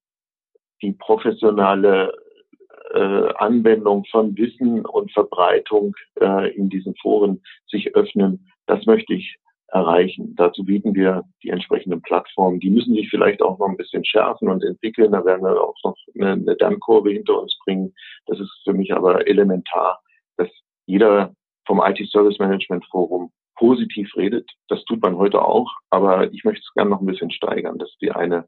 [0.82, 2.12] die professionelle
[2.92, 9.36] äh, Anwendung von Wissen und Verbreitung äh, in diesen Foren sich öffnen, das möchte ich
[9.68, 10.34] erreichen.
[10.36, 12.60] Dazu bieten wir die entsprechenden Plattformen.
[12.60, 15.12] Die müssen sich vielleicht auch noch ein bisschen schärfen und entwickeln.
[15.12, 17.94] Da werden wir auch noch eine, eine Lernkurve hinter uns bringen.
[18.26, 20.00] Das ist für mich aber elementar,
[20.36, 20.48] dass
[20.86, 21.32] jeder
[21.66, 24.50] vom IT Service Management Forum positiv redet.
[24.68, 27.78] Das tut man heute auch, aber ich möchte es gerne noch ein bisschen steigern.
[27.78, 28.46] Das ist die eine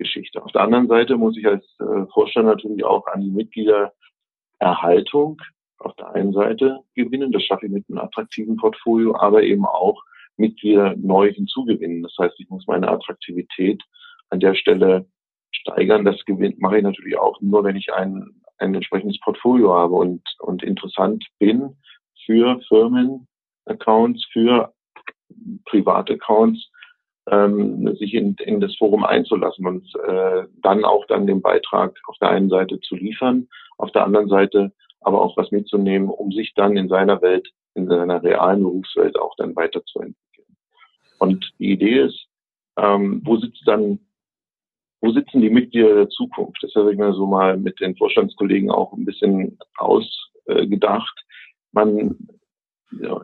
[0.00, 0.42] Geschichte.
[0.42, 5.40] Auf der anderen Seite muss ich als äh, Vorstand natürlich auch an die Mitgliedererhaltung
[5.78, 7.32] auf der einen Seite gewinnen.
[7.32, 10.02] Das schaffe ich mit einem attraktiven Portfolio, aber eben auch
[10.36, 12.02] Mitglieder neu hinzugewinnen.
[12.02, 13.82] Das heißt, ich muss meine Attraktivität
[14.30, 15.06] an der Stelle
[15.50, 16.04] steigern.
[16.04, 20.22] Das gewinnt, mache ich natürlich auch nur, wenn ich ein, ein entsprechendes Portfolio habe und,
[20.38, 21.76] und interessant bin
[22.24, 24.72] für Firmenaccounts, für
[25.66, 26.69] Privataccounts,
[27.30, 32.16] ähm, sich in, in das Forum einzulassen und äh, dann auch dann den Beitrag auf
[32.20, 36.52] der einen Seite zu liefern, auf der anderen Seite aber auch was mitzunehmen, um sich
[36.54, 40.56] dann in seiner Welt, in seiner realen Berufswelt auch dann weiterzuentwickeln.
[41.18, 42.26] Und die Idee ist,
[42.76, 44.00] ähm, wo sitzt dann,
[45.00, 46.62] wo sitzen die Mitglieder der Zukunft?
[46.62, 51.24] Das habe ich mir so mal mit den Vorstandskollegen auch ein bisschen ausgedacht.
[51.72, 52.39] Man ja,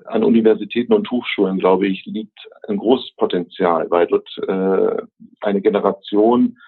[0.07, 5.03] an Universitäten und Hochschulen, glaube ich, liegt ein großes Potenzial, weil dort äh,
[5.41, 6.59] eine Generation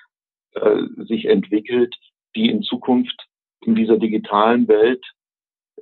[0.54, 1.94] äh, sich entwickelt,
[2.34, 3.26] die in Zukunft
[3.64, 5.04] in dieser digitalen Welt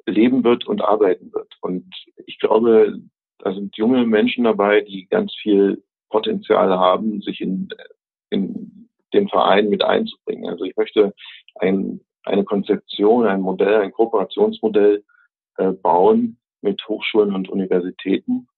[0.07, 1.53] leben wird und arbeiten wird.
[1.61, 1.87] Und
[2.27, 3.01] ich glaube,
[3.39, 7.69] da sind junge Menschen dabei, die ganz viel Potenzial haben, sich in,
[8.31, 10.49] in den Verein mit einzubringen.
[10.49, 11.15] Also ich möchte
[11.57, 15.03] ein, eine Konzeption, ein Modell, ein Kooperationsmodell
[15.57, 18.49] äh, bauen mit Hochschulen und Universitäten,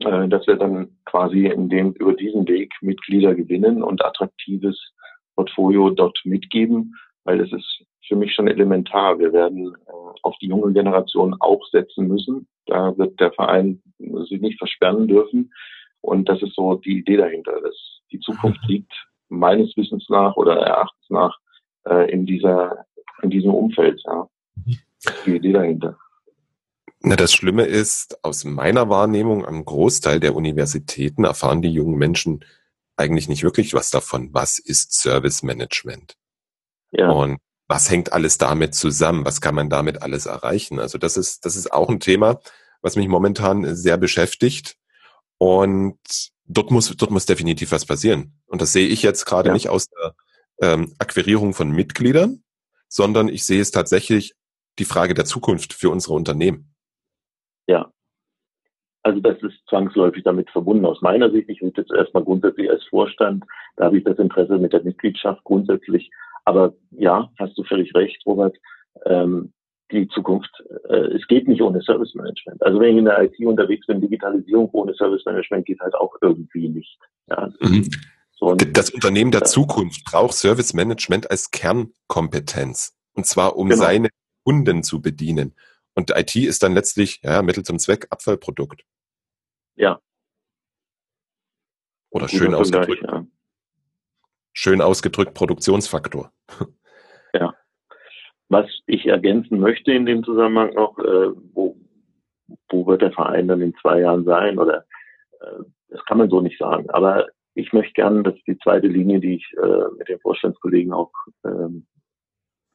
[0.00, 4.78] äh, dass wir dann quasi in dem, über diesen Weg Mitglieder gewinnen und attraktives
[5.36, 9.18] Portfolio dort mitgeben, weil das ist für mich schon elementar.
[9.18, 12.46] Wir werden äh, auf die junge Generation auch setzen müssen.
[12.66, 13.82] Da wird der Verein
[14.28, 15.52] sich nicht versperren dürfen.
[16.00, 17.60] Und das ist so die Idee dahinter.
[17.60, 18.68] Dass die Zukunft mhm.
[18.68, 18.92] liegt
[19.28, 21.38] meines Wissens nach oder Erachtens nach
[21.86, 22.84] äh, in dieser,
[23.22, 24.02] in diesem Umfeld.
[24.06, 24.28] Ja.
[25.26, 25.98] Die Idee dahinter.
[27.06, 32.46] Na, das Schlimme ist, aus meiner Wahrnehmung, am Großteil der Universitäten erfahren die jungen Menschen
[32.96, 34.30] eigentlich nicht wirklich was davon.
[34.32, 36.16] Was ist Service Management?
[36.92, 37.10] Ja.
[37.10, 39.26] Und was hängt alles damit zusammen?
[39.26, 40.78] Was kann man damit alles erreichen?
[40.78, 42.40] Also das ist, das ist auch ein Thema,
[42.80, 44.78] was mich momentan sehr beschäftigt.
[45.36, 45.98] Und
[46.46, 48.40] dort muss, dort muss definitiv was passieren.
[48.46, 49.52] Und das sehe ich jetzt gerade ja.
[49.52, 50.14] nicht aus der
[50.62, 52.42] ähm, Akquirierung von Mitgliedern,
[52.88, 54.36] sondern ich sehe es tatsächlich
[54.78, 56.73] die Frage der Zukunft für unsere Unternehmen.
[57.66, 57.90] Ja.
[59.02, 60.86] Also das ist zwangsläufig damit verbunden.
[60.86, 63.44] Aus meiner Sicht, ich würde jetzt erstmal grundsätzlich als Vorstand,
[63.76, 66.10] da habe ich das Interesse mit der Mitgliedschaft grundsätzlich
[66.44, 68.56] aber ja, hast du völlig recht, Robert.
[69.06, 69.52] Ähm,
[69.90, 70.50] die Zukunft,
[70.88, 72.62] äh, es geht nicht ohne Service Management.
[72.62, 76.14] Also wenn ich in der IT unterwegs bin, Digitalisierung ohne Service Management geht halt auch
[76.20, 76.98] irgendwie nicht.
[77.28, 77.88] Ja, mhm.
[78.32, 82.96] so das Unternehmen der Zukunft braucht Service Management als Kernkompetenz.
[83.14, 83.82] Und zwar, um genau.
[83.82, 84.08] seine
[84.44, 85.54] Kunden zu bedienen.
[85.94, 88.84] Und IT ist dann letztlich, ja, Mittel zum Zweck Abfallprodukt.
[89.76, 90.00] Ja.
[92.10, 93.02] Oder schön ausgedrückt.
[93.02, 93.26] Ja
[94.54, 96.32] schön ausgedrückt Produktionsfaktor.
[97.36, 97.52] Ja.
[98.48, 101.76] Was ich ergänzen möchte in dem Zusammenhang noch, äh, wo,
[102.68, 104.84] wo wird der Verein dann in zwei Jahren sein oder
[105.40, 106.88] äh, das kann man so nicht sagen.
[106.90, 111.10] Aber ich möchte gerne, dass die zweite Linie, die ich äh, mit den Vorstandskollegen auch
[111.44, 111.88] ähm,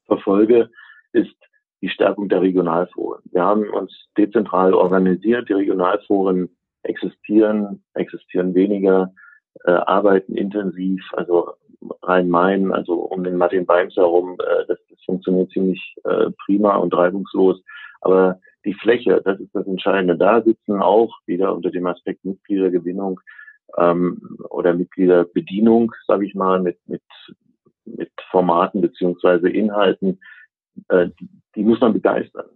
[0.08, 0.70] verfolge,
[1.14, 1.34] ist
[1.82, 3.22] die Stärkung der Regionalforen.
[3.32, 5.50] Wir haben uns dezentral organisiert.
[5.50, 6.50] Die Regionalforen
[6.84, 9.14] existieren, existieren weniger,
[9.66, 11.02] äh, arbeiten intensiv.
[11.14, 11.54] Also
[12.04, 16.94] Rhein-Main, also um den Martin Beims herum, äh, das, das funktioniert ziemlich äh, prima und
[16.94, 17.62] reibungslos.
[18.02, 20.18] Aber die Fläche, das ist das Entscheidende.
[20.18, 23.20] Da sitzen auch wieder unter dem Aspekt Mitgliedergewinnung
[23.78, 27.02] ähm, oder Mitgliederbedienung, sage ich mal, mit, mit,
[27.86, 30.20] mit Formaten beziehungsweise Inhalten,
[30.90, 31.10] äh,
[31.56, 32.48] die, muss man begeistern.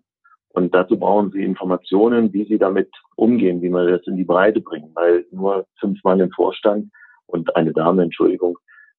[0.49, 4.61] Und dazu brauchen sie Informationen, wie sie damit umgehen, wie man das in die Breite
[4.61, 6.91] bringen, weil nur fünf Mann im Vorstand
[7.25, 8.57] und eine Dame, Entschuldigung,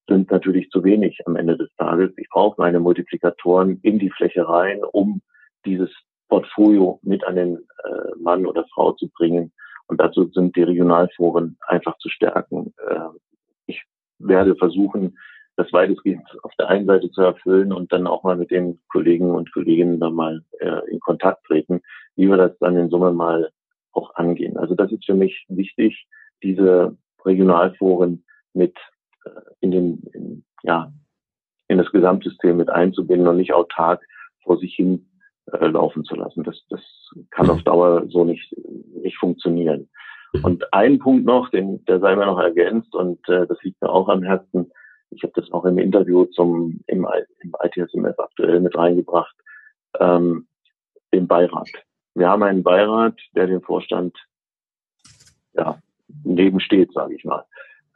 [0.09, 2.11] sind natürlich zu wenig am Ende des Tages.
[2.17, 5.23] Ich brauche meine Multiplikatoren in die Fläche rein, um
[5.65, 5.91] dieses
[6.29, 9.53] Portfolio mit an den äh, Mann oder Frau zu bringen.
[9.87, 12.75] Und dazu sind die Regionalforen einfach zu stärken.
[12.89, 12.99] Äh,
[13.67, 13.83] ich
[14.19, 15.17] werde versuchen,
[15.57, 19.31] das weitestgehend auf der einen Seite zu erfüllen und dann auch mal mit den Kollegen
[19.31, 21.81] und Kolleginnen dann mal äh, in Kontakt treten,
[22.17, 23.51] wie wir das dann in Summe mal
[23.93, 24.57] auch angehen.
[24.57, 26.07] Also das ist für mich wichtig,
[26.43, 28.77] diese Regionalforen mit
[29.61, 30.93] in den, in, ja,
[31.69, 34.03] in das Gesamtsystem mit einzubinden und nicht autark
[34.43, 35.09] vor sich hin
[35.53, 36.45] äh, laufen zu lassen.
[36.45, 36.81] Das, das
[37.31, 38.55] kann auf Dauer so nicht,
[39.03, 39.89] nicht funktionieren.
[40.43, 43.89] Und ein Punkt noch, den, der sei mir noch ergänzt und äh, das liegt mir
[43.89, 44.71] auch am Herzen.
[45.15, 47.07] Ich habe das auch im Interview zum im,
[47.41, 49.35] im ITSMF aktuell mit reingebracht,
[50.01, 50.47] ähm,
[51.13, 51.69] den Beirat.
[52.15, 54.17] Wir haben einen Beirat, der den Vorstand
[55.55, 55.79] ja,
[56.25, 57.45] nebensteht, sage ich mal.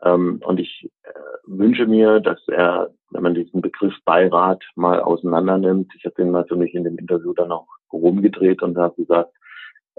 [0.02, 1.11] Ähm, und ich äh,
[1.46, 6.59] wünsche mir, dass er, wenn man diesen Begriff Beirat mal auseinander nimmt, ich habe den
[6.59, 9.33] mich in dem Interview dann auch rumgedreht und habe gesagt,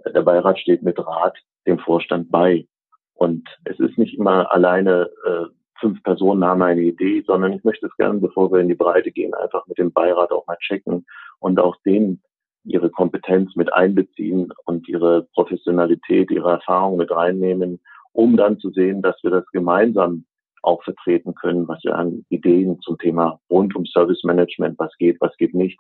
[0.04, 2.66] äh, der Beirat steht mit Rat dem Vorstand bei.
[3.14, 5.46] Und es ist nicht immer alleine äh,
[5.80, 9.12] fünf Personen haben eine Idee, sondern ich möchte es gerne, bevor wir in die Breite
[9.12, 11.06] gehen, einfach mit dem Beirat auch mal checken
[11.40, 12.22] und auch denen
[12.66, 17.80] ihre Kompetenz mit einbeziehen und ihre Professionalität, ihre Erfahrung mit reinnehmen
[18.14, 20.26] um dann zu sehen, dass wir das gemeinsam
[20.62, 25.18] auch vertreten können, was wir an Ideen zum Thema rund um Service Management, was geht,
[25.22, 25.80] was geht nicht.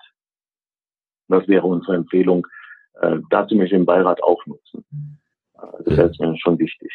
[1.27, 2.47] Das wäre unsere Empfehlung.
[3.01, 5.19] Äh, dazu möchte ich den Beirat auch nutzen.
[5.53, 6.91] Also das ist mir schon wichtig.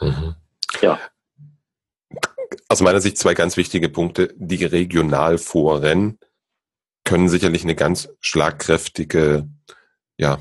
[0.00, 0.34] Mhm.
[0.80, 0.98] Ja.
[2.68, 4.34] Aus meiner Sicht zwei ganz wichtige Punkte.
[4.36, 6.18] Die Regionalforen
[7.04, 9.48] können sicherlich eine ganz schlagkräftige,
[10.18, 10.38] ja,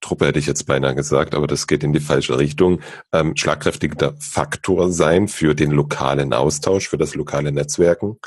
[0.00, 2.80] Truppe hätte ich jetzt beinahe gesagt, aber das geht in die falsche Richtung,
[3.12, 8.18] ähm, schlagkräftiger Faktor sein für den lokalen Austausch, für das lokale Netzwerken.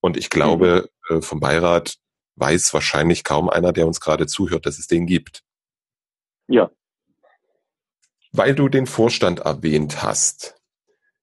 [0.00, 1.18] Und ich glaube, mhm.
[1.18, 1.96] äh, vom Beirat
[2.36, 5.42] weiß wahrscheinlich kaum einer, der uns gerade zuhört, dass es den gibt.
[6.48, 6.70] Ja.
[8.32, 10.59] Weil du den Vorstand erwähnt hast.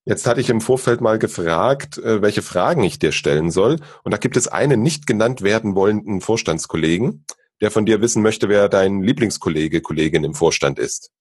[0.08, 3.76] Jetzt hatte ich im Vorfeld mal gefragt, äh, welche Fragen ich dir stellen soll.
[4.06, 7.26] Und da gibt es einen nicht genannt werden wollenden Vorstandskollegen,
[7.60, 11.12] der von dir wissen möchte, wer dein Lieblingskollege, Kollegin im Vorstand ist.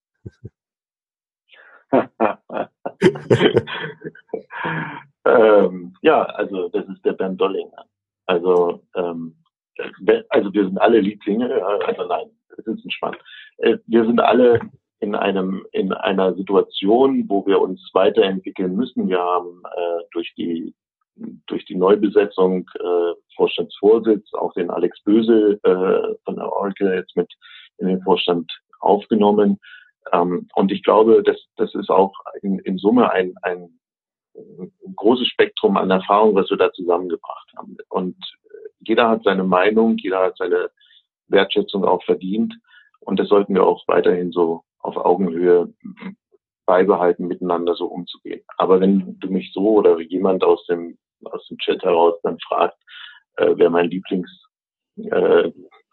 [5.25, 7.87] ähm, ja, also das ist der Bernd Dollinger.
[8.27, 9.35] Also, ähm,
[10.29, 11.51] also wir sind alle Lieblinge,
[11.85, 13.19] also nein, das ist entspannt.
[13.59, 14.61] Äh, wir sind alle
[15.01, 19.09] in einem in einer Situation, wo wir uns weiterentwickeln müssen.
[19.09, 20.75] Wir haben äh, durch die
[21.47, 27.33] durch die Neubesetzung äh, Vorstandsvorsitz auch den Alex Böse äh, von der Oracle jetzt mit
[27.79, 29.59] in den Vorstand aufgenommen.
[30.13, 33.79] Ähm, und ich glaube, das, das ist auch in, in Summe ein, ein,
[34.35, 37.77] ein großes Spektrum an Erfahrung, was wir da zusammengebracht haben.
[37.89, 38.17] Und
[38.81, 40.71] jeder hat seine Meinung, jeder hat seine
[41.29, 42.55] Wertschätzung auch verdient.
[43.01, 45.73] Und das sollten wir auch weiterhin so auf Augenhöhe
[46.67, 48.43] beibehalten, miteinander so umzugehen.
[48.59, 52.77] Aber wenn du mich so oder jemand aus dem aus dem Chat heraus dann fragt,
[53.37, 54.31] äh, wer mein Lieblings
[54.97, 55.51] äh,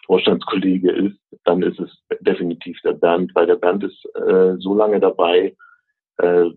[0.08, 1.90] ist, dann ist es
[2.22, 5.56] definitiv der Bernd, weil der Bernd ist äh, so lange dabei,
[6.18, 6.50] äh,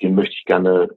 [0.00, 0.88] den möchte ich gerne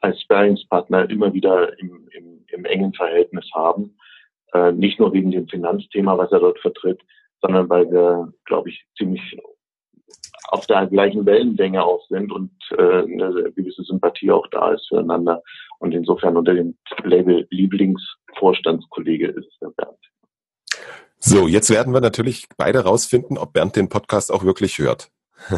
[0.00, 3.96] als Sparringspartner immer wieder im, im, im engen Verhältnis haben.
[4.52, 7.00] Äh, nicht nur wegen dem Finanzthema, was er dort vertritt,
[7.42, 9.20] sondern weil wir, glaube ich, ziemlich
[10.48, 15.42] auf der gleichen Wellenlänge auch sind und äh, eine gewisse Sympathie auch da ist füreinander.
[15.78, 19.98] Und insofern unter dem Label Lieblingsvorstandskollege ist es der Bernd.
[21.18, 25.10] So, jetzt werden wir natürlich beide rausfinden, ob Bernd den Podcast auch wirklich hört.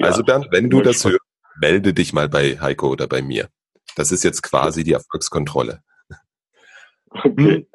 [0.00, 1.20] also Bernd, wenn du das hörst,
[1.60, 3.48] melde dich mal bei Heiko oder bei mir.
[3.96, 5.82] Das ist jetzt quasi die Erfolgskontrolle.
[7.10, 7.68] Okay.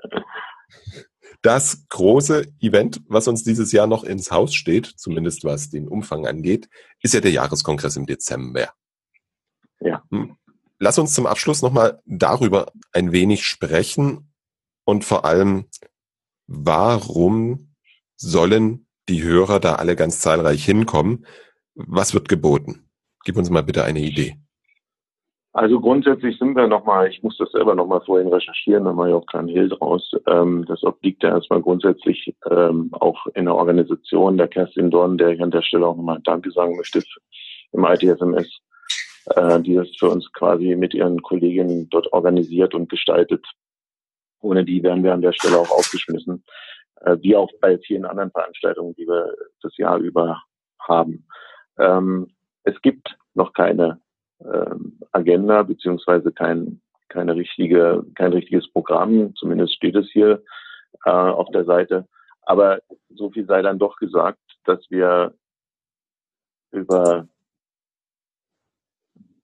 [1.42, 6.26] Das große Event, was uns dieses Jahr noch ins Haus steht, zumindest was den Umfang
[6.26, 6.70] angeht,
[7.02, 8.74] ist ja der Jahreskongress im Dezember.
[9.80, 10.04] Ja.
[10.10, 10.36] Hm.
[10.80, 14.34] Lass uns zum Abschluss nochmal darüber ein wenig sprechen
[14.84, 15.66] und vor allem,
[16.48, 17.76] warum
[18.16, 21.26] sollen die Hörer da alle ganz zahlreich hinkommen?
[21.76, 22.90] Was wird geboten?
[23.24, 24.38] Gib uns mal bitte eine Idee.
[25.58, 29.16] Also grundsätzlich sind wir nochmal, ich muss das selber nochmal vorhin recherchieren, da mache ich
[29.16, 30.08] auch keinen Hehl draus.
[30.28, 35.30] Ähm, das obliegt ja erstmal grundsätzlich ähm, auch in der Organisation der Kerstin Dorn, der
[35.30, 37.02] ich an der Stelle auch nochmal Danke sagen möchte
[37.72, 38.60] im ITSMS,
[39.36, 43.44] äh, die das für uns quasi mit ihren Kolleginnen dort organisiert und gestaltet.
[44.42, 46.44] Ohne die wären wir an der Stelle auch aufgeschmissen,
[47.02, 50.40] äh, wie auch bei vielen anderen Veranstaltungen, die wir das Jahr über
[50.82, 51.28] haben.
[51.80, 52.28] Ähm,
[52.62, 54.00] es gibt noch keine
[54.42, 59.34] ähm, Agenda beziehungsweise kein, keine richtige, kein richtiges Programm.
[59.36, 60.44] Zumindest steht es hier
[61.06, 62.08] äh, auf der Seite.
[62.44, 65.34] Aber so viel sei dann doch gesagt, dass wir
[66.72, 67.28] über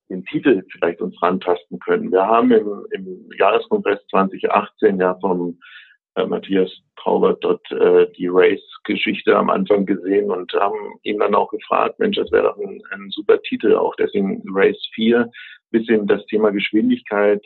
[0.10, 2.12] den Titel vielleicht uns rantasten können.
[2.12, 5.60] Wir haben im, im Jahreskongress 2018 ja vom
[6.16, 12.00] Matthias Traubert dort äh, die Race-Geschichte am Anfang gesehen und haben ihn dann auch gefragt,
[12.00, 15.30] Mensch, das wäre doch ein, ein, super Titel, auch deswegen Race 4,
[15.72, 17.44] bisschen das Thema Geschwindigkeit,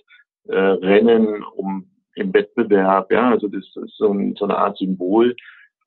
[0.50, 5.36] äh, Rennen um im Wettbewerb, ja, also das ist so, ein, so eine Art Symbol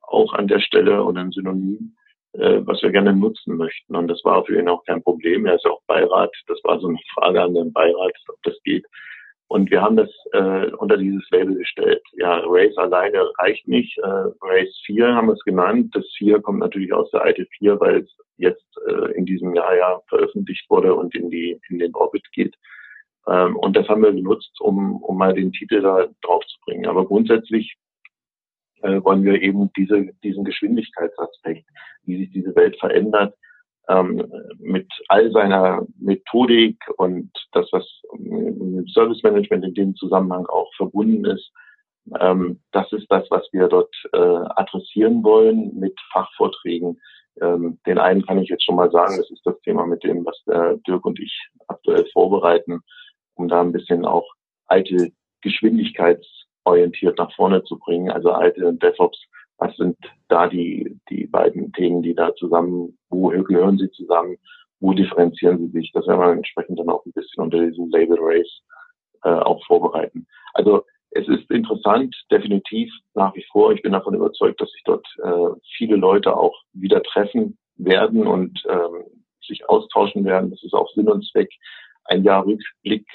[0.01, 1.95] auch an der Stelle und ein Synonym,
[2.33, 3.95] äh, was wir gerne nutzen möchten.
[3.95, 5.45] Und das war für ihn auch kein Problem.
[5.45, 6.31] Er ist auch Beirat.
[6.47, 8.85] Das war so eine Frage an den Beirat, ob das geht.
[9.51, 12.01] Und wir haben das äh, unter dieses Label gestellt.
[12.13, 13.97] Ja, Race alleine reicht nicht.
[13.97, 15.93] Äh, Race 4 haben wir es genannt.
[15.93, 19.75] Das 4 kommt natürlich aus der IT 4, weil es jetzt äh, in diesem Jahr
[19.75, 22.55] ja veröffentlicht wurde und in die in den Orbit geht.
[23.27, 26.87] Ähm, und das haben wir genutzt, um, um mal den Titel da drauf zu bringen.
[26.87, 27.75] Aber grundsätzlich
[28.83, 31.65] äh, wollen wir eben diese, diesen Geschwindigkeitsaspekt,
[32.03, 33.35] wie sich diese Welt verändert,
[33.91, 34.25] ähm,
[34.59, 37.85] mit all seiner Methodik und das, was
[38.17, 41.51] mit Service Management in dem Zusammenhang auch verbunden ist,
[42.19, 46.99] ähm, das ist das, was wir dort äh, adressieren wollen mit Fachvorträgen.
[47.41, 50.25] Ähm, den einen kann ich jetzt schon mal sagen, das ist das Thema mit dem,
[50.25, 51.33] was der Dirk und ich
[51.67, 52.81] aktuell vorbereiten,
[53.35, 54.27] um da ein bisschen auch
[54.67, 55.11] alte
[55.41, 58.11] geschwindigkeitsorientiert nach vorne zu bringen.
[58.11, 59.19] Also alte DevOps,
[59.61, 59.95] was sind
[60.27, 64.37] da die, die beiden Themen, die da zusammen wo gehören sie zusammen,
[64.79, 65.91] wo differenzieren sie sich.
[65.93, 68.61] Das werden wir entsprechend dann auch ein bisschen unter diesem Label Race
[69.23, 70.25] äh, auch vorbereiten.
[70.53, 73.71] Also es ist interessant, definitiv nach wie vor.
[73.71, 78.63] Ich bin davon überzeugt, dass sich dort äh, viele Leute auch wieder treffen werden und
[78.67, 79.03] ähm,
[79.45, 80.49] sich austauschen werden.
[80.49, 81.51] Das ist auch Sinn und Zweck,
[82.05, 83.05] ein Jahr Rückblick,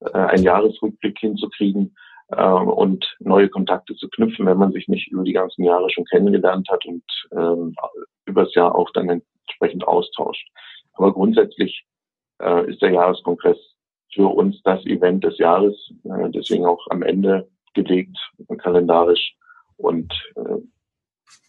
[0.00, 1.96] äh, ein Jahresrückblick hinzukriegen
[2.28, 6.04] äh, und neue Kontakte zu knüpfen, wenn man sich nicht über die ganzen Jahre schon
[6.04, 7.74] kennengelernt hat und ähm,
[8.26, 10.48] übers Jahr auch dann entsprechend austauscht.
[10.94, 11.84] Aber grundsätzlich
[12.40, 13.58] äh, ist der Jahreskongress
[14.12, 15.74] für uns das Event des Jahres,
[16.04, 18.16] äh, deswegen auch am Ende gelegt,
[18.58, 19.36] kalendarisch
[19.76, 20.58] und äh,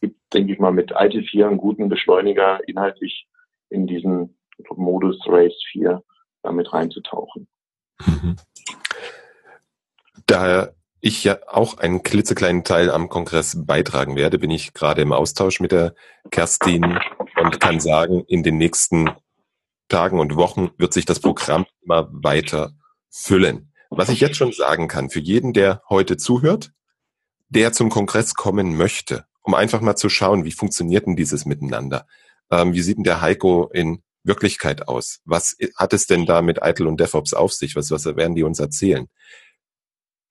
[0.02, 3.28] gibt, denke ich mal, mit IT4 einen guten Beschleuniger inhaltlich
[3.70, 4.38] in diesen
[4.76, 6.04] Modus Race 4
[6.44, 7.48] damit reinzutauchen.
[8.06, 8.36] Mhm.
[10.30, 15.12] Da ich ja auch einen klitzekleinen Teil am Kongress beitragen werde, bin ich gerade im
[15.12, 15.96] Austausch mit der
[16.30, 17.00] Kerstin
[17.42, 19.10] und kann sagen, in den nächsten
[19.88, 22.74] Tagen und Wochen wird sich das Programm immer weiter
[23.10, 23.74] füllen.
[23.90, 26.74] Was ich jetzt schon sagen kann, für jeden, der heute zuhört,
[27.48, 32.06] der zum Kongress kommen möchte, um einfach mal zu schauen, wie funktioniert denn dieses Miteinander?
[32.52, 35.22] Ähm, wie sieht denn der Heiko in Wirklichkeit aus?
[35.26, 37.76] Was hat es denn da mit Eitel und DevOps auf sich?
[37.76, 39.08] Was, was werden die uns erzählen?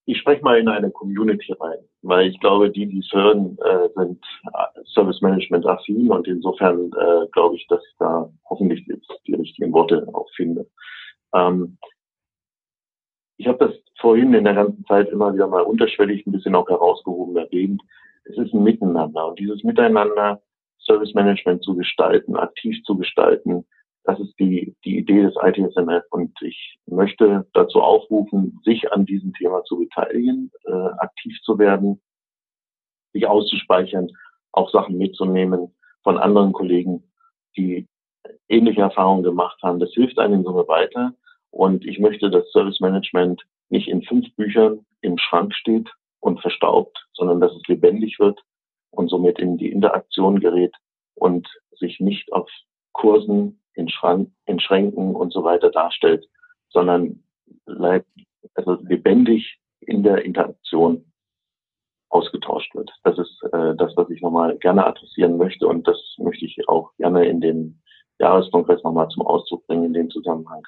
[0.06, 3.90] Ich spreche mal in eine Community rein, weil ich glaube, die, die es hören, äh,
[3.96, 9.12] sind äh, Service Management affin und insofern äh, glaube ich, dass ich da hoffentlich jetzt
[9.28, 10.68] die richtigen Worte auch finde.
[11.34, 11.78] Ähm,
[13.38, 16.68] ich habe das vorhin in der ganzen Zeit immer wieder mal unterschwellig ein bisschen auch
[16.68, 17.82] herausgehoben erwähnt.
[18.26, 20.42] Es ist ein Miteinander und dieses Miteinander
[20.80, 23.66] Service Management zu gestalten, aktiv zu gestalten.
[24.04, 29.34] Das ist die, die Idee des ITSMF und ich möchte dazu aufrufen, sich an diesem
[29.34, 32.02] Thema zu beteiligen, äh, aktiv zu werden,
[33.14, 34.08] sich auszuspeichern,
[34.52, 37.04] auch Sachen mitzunehmen von anderen Kollegen,
[37.58, 37.88] die
[38.48, 39.80] ähnliche Erfahrungen gemacht haben.
[39.80, 41.14] Das hilft einem in weiter.
[41.52, 46.98] Und ich möchte, dass Service Management nicht in fünf Büchern im Schrank steht und verstaubt,
[47.14, 48.40] sondern dass es lebendig wird,
[48.92, 50.76] und somit in die Interaktion gerät
[51.16, 52.50] und sich nicht auf
[52.94, 56.28] Kursen in, Schrank, in Schränken und so weiter darstellt,
[56.70, 57.24] sondern
[57.66, 61.12] also lebendig in der Interaktion
[62.10, 62.92] ausgetauscht wird.
[63.04, 66.92] Das ist äh, das, was ich nochmal gerne adressieren möchte und das möchte ich auch
[66.98, 67.80] gerne in dem
[68.20, 70.64] Jahreskongress nochmal zum Ausdruck bringen in dem Zusammenhang,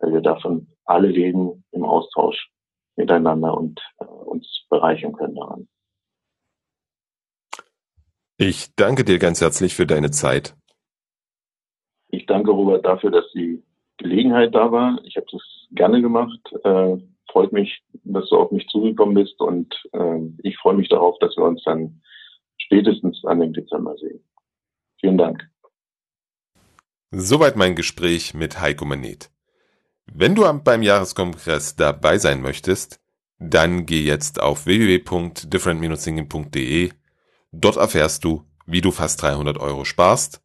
[0.00, 2.50] weil wir davon alle leben im Austausch
[2.96, 5.68] miteinander und äh, uns bereichern können daran.
[8.42, 10.56] Ich danke dir ganz herzlich für deine Zeit.
[12.08, 13.62] Ich danke Robert dafür, dass die
[13.98, 14.98] Gelegenheit da war.
[15.04, 16.40] Ich habe das gerne gemacht.
[16.64, 16.96] Äh,
[17.30, 21.36] freut mich, dass du auf mich zugekommen bist und äh, ich freue mich darauf, dass
[21.36, 22.00] wir uns dann
[22.56, 24.24] spätestens an dem Dezember sehen.
[25.00, 25.46] Vielen Dank.
[27.10, 29.30] Soweit mein Gespräch mit Heiko Manet.
[30.10, 33.00] Wenn du beim Jahreskongress dabei sein möchtest,
[33.38, 36.92] dann geh jetzt auf www.different-thinking.de
[37.52, 40.40] Dort erfährst du, wie du fast 300 Euro sparst.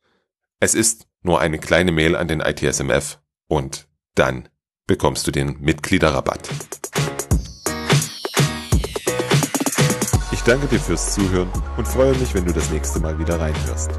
[0.59, 4.49] Es ist nur eine kleine Mail an den ITSMF und dann
[4.87, 6.49] bekommst du den Mitgliederrabatt.
[10.31, 13.91] Ich danke dir fürs Zuhören und freue mich, wenn du das nächste Mal wieder reinhörst.